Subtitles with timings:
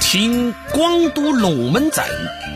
[0.00, 2.04] 听广都龙门阵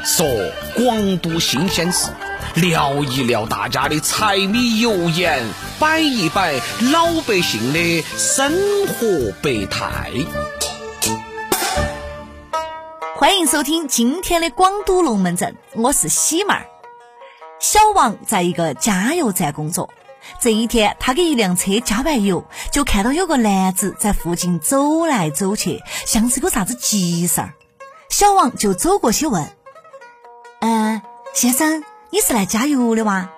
[0.04, 0.26] 说
[0.76, 2.10] 广都新鲜事，
[2.54, 5.42] 聊一聊大家的柴米油盐，
[5.78, 6.54] 摆一摆
[6.92, 8.52] 老百姓的生
[8.86, 10.10] 活百态。
[13.16, 16.66] 欢迎收听今天的广都龙门阵，我是喜妹儿。
[17.60, 19.88] 小王在一个加油站工作。
[20.40, 27.54] 这一天，他给一辆车加完油，就看到有个男子在附近走来走去，像是个啥子急事儿。
[28.08, 29.50] 小王就走过去问
[30.60, 33.30] ：“嗯，先生，你是来加油的哇？”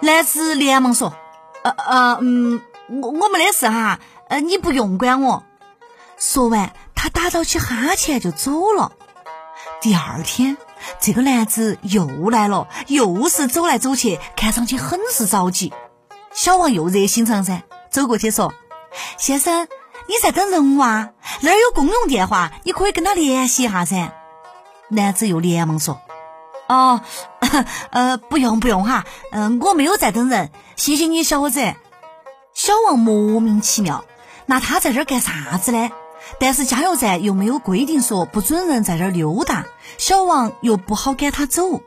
[0.00, 1.14] 男子连忙说
[1.62, 5.44] ：“呃呃，嗯，我我没得事哈，呃，你不用管我。”
[6.18, 8.92] 说完，他打倒起哈欠就走了。
[9.80, 10.56] 第二天，
[11.00, 15.72] 这个男子又来了，又是走来走去，看上去很是着急。
[16.32, 18.52] 小王又热心肠噻，走过去说
[19.18, 19.68] ：“先生，
[20.08, 21.10] 你在等人哇？
[21.40, 24.12] 那儿有公用电话，你可以跟他联系一下噻。”
[24.88, 26.00] 男子又连忙说
[26.68, 27.00] ：“哦，
[27.90, 31.60] 呃，不用不用哈，嗯，我没有在等人，谢谢你，小伙子。”
[32.54, 34.04] 小王莫名其妙，
[34.44, 35.90] 那他在这儿干啥子呢？
[36.38, 39.66] 但是加油站又没有规定说不准人在这儿溜达，
[39.98, 41.80] 小王又不好赶他走。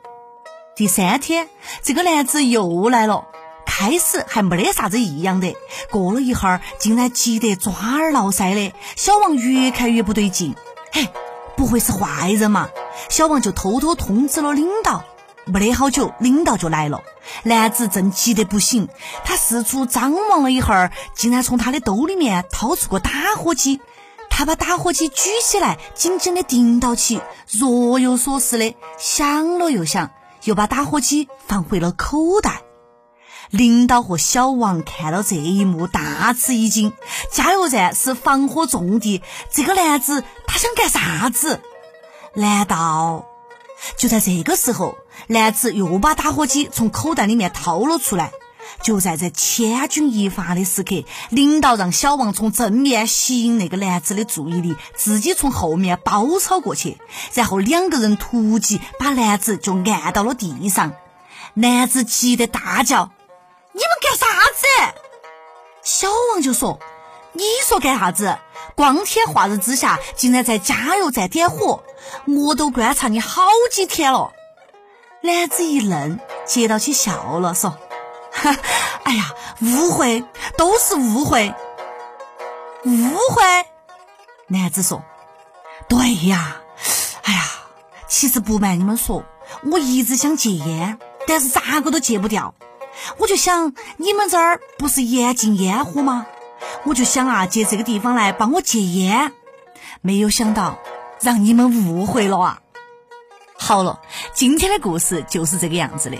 [0.75, 1.50] 第三天，
[1.83, 3.25] 这个男子又来了。
[3.66, 5.53] 开始还没得啥子异样的，
[5.92, 8.73] 过了一会儿，竟然急得抓耳挠腮的。
[8.95, 10.55] 小王越看越不对劲，
[10.94, 11.09] 嘿，
[11.58, 12.70] 不会是坏人嘛？
[13.09, 15.03] 小王就偷偷通知了领导。
[15.44, 17.03] 没得好久，领导就来了。
[17.44, 18.88] 男子正急得不行，
[19.25, 23.81] 他四处张望了一会儿，竟然从他的兜里面掏出个打火机。
[24.38, 30.11] 他把打火机举起来，紧紧的盯到起，若有所思的想了又想，
[30.44, 32.64] 又把打火机放回了口袋。
[33.50, 36.92] 领导和小王看到这一幕，大吃一惊。
[37.31, 39.22] 加油站是防火重地，
[39.53, 41.61] 这个男子他想干啥子？
[42.33, 43.23] 难道
[43.95, 48.33] 就在这个时候，男子又把打火机从口袋里面掏了出来？
[48.85, 56.99] 就在这千钧一发的时刻，领导让小王从正面吸引那个男子的注意力，自己从后面包抄过去，
[57.33, 60.93] 然后两个人突击把男子就按到了地上。
[61.55, 63.09] 男子急得大叫。
[63.71, 64.99] 你们干啥子？
[65.81, 66.79] 小王就说
[67.33, 68.37] ：“你说干啥子？
[68.75, 71.83] 光天化日之下，竟然在加油站点火，
[72.27, 73.41] 我都观察你好
[73.71, 74.31] 几天了。”
[75.25, 77.75] 男子一愣，接到起笑了，说：“，
[79.04, 80.23] 哎呀，误会，
[80.58, 81.54] 都是误会，
[82.86, 83.44] 误会。”
[84.48, 85.04] 男子说
[85.89, 86.58] ：“对呀，
[87.23, 87.44] 哎呀，
[88.08, 89.23] 其实不瞒你们说，
[89.72, 90.98] 我一直想戒烟，
[91.28, 92.54] 但是咋个都戒不掉。”
[93.17, 96.26] 我就想，你们这儿不是严禁烟火吗？
[96.86, 99.33] 我就想啊，借这个地方来帮我戒烟。
[100.02, 100.80] 没有想到
[101.22, 102.62] 让你们误会了啊！
[103.58, 104.00] 好了，
[104.33, 106.17] 今天的故事就是这个样子的。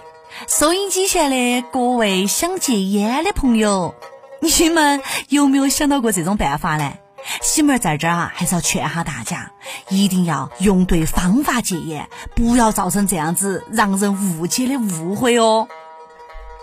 [0.48, 3.96] 收音机前的各位想戒烟的朋友，
[4.42, 6.94] 你们有没有想到过这种办法呢？
[7.42, 9.52] 喜妹在这儿啊，还是要劝下大家，
[9.90, 15.68] 一定要用对方法戒烟，不要造成这样子让人误解的误会哦。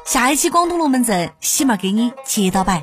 [0.04, 2.82] 下一期广东龙门阵，喜妹给你接到摆。